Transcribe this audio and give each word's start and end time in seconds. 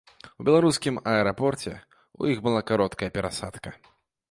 У 0.43 0.45
беларускім 0.47 0.95
аэрапорце 1.11 1.69
ў 1.73 2.23
іх 2.37 2.43
была 2.49 2.65
кароткая 2.73 3.13
перасадка. 3.21 3.69